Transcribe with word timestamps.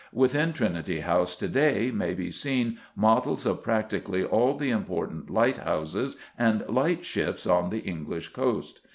Within 0.11 0.51
Trinity 0.51 1.01
House 1.01 1.35
to 1.35 1.47
day 1.47 1.91
may 1.91 2.15
be 2.15 2.31
seen 2.31 2.79
models 2.95 3.45
of 3.45 3.61
practically 3.61 4.23
all 4.23 4.57
the 4.57 4.71
important 4.71 5.29
lighthouses 5.29 6.17
and 6.39 6.65
lightships 6.67 7.45
on 7.45 7.69
the 7.69 7.81
English 7.81 8.29
coast. 8.29 8.79